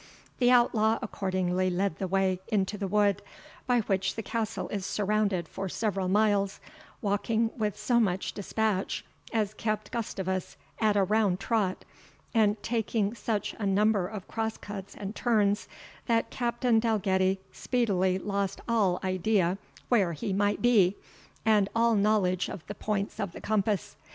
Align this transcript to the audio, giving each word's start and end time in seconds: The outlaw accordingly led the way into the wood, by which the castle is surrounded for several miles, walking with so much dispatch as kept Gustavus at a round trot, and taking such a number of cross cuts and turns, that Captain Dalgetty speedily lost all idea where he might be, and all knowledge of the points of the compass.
The 0.39 0.49
outlaw 0.49 0.97
accordingly 1.03 1.69
led 1.69 1.99
the 1.99 2.07
way 2.07 2.39
into 2.47 2.75
the 2.75 2.87
wood, 2.87 3.21
by 3.67 3.81
which 3.81 4.15
the 4.15 4.23
castle 4.23 4.67
is 4.69 4.83
surrounded 4.83 5.47
for 5.47 5.69
several 5.69 6.07
miles, 6.07 6.59
walking 7.03 7.51
with 7.55 7.77
so 7.77 7.99
much 7.99 8.33
dispatch 8.33 9.05
as 9.31 9.53
kept 9.53 9.91
Gustavus 9.91 10.57
at 10.79 10.97
a 10.97 11.03
round 11.03 11.39
trot, 11.39 11.85
and 12.33 12.63
taking 12.63 13.13
such 13.13 13.53
a 13.59 13.65
number 13.67 14.07
of 14.07 14.27
cross 14.27 14.57
cuts 14.57 14.95
and 14.95 15.13
turns, 15.15 15.67
that 16.07 16.31
Captain 16.31 16.79
Dalgetty 16.79 17.39
speedily 17.51 18.17
lost 18.17 18.59
all 18.67 18.99
idea 19.03 19.59
where 19.89 20.13
he 20.13 20.33
might 20.33 20.63
be, 20.63 20.95
and 21.45 21.69
all 21.75 21.93
knowledge 21.93 22.49
of 22.49 22.65
the 22.65 22.73
points 22.73 23.19
of 23.19 23.33
the 23.33 23.39
compass. 23.41 23.95